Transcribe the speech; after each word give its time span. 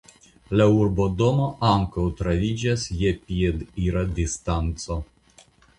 La 0.59 0.65
urbodomo 0.77 1.49
ankaŭ 1.73 2.07
troviĝas 2.23 2.89
je 3.05 3.15
piedira 3.29 4.05
distanco. 4.19 5.03